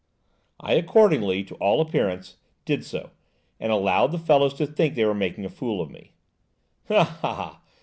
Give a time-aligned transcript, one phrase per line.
[0.59, 3.11] I accordingly, to all appearance, did so,
[3.59, 6.13] and allowed the fellows to think they were making a fool of me."
[6.87, 7.03] "Ha!
[7.03, 7.61] ha!